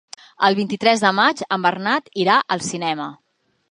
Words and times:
El 0.47 0.55
vint-i-tres 0.59 1.05
de 1.05 1.13
maig 1.19 1.45
en 1.59 1.69
Bernat 1.69 2.13
irà 2.25 2.43
al 2.57 2.69
cinema. 2.73 3.13